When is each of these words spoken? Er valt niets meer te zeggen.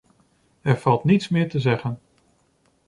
Er 0.63 0.77
valt 0.83 1.03
niets 1.03 1.29
meer 1.29 1.49
te 1.49 1.59
zeggen. 1.59 1.99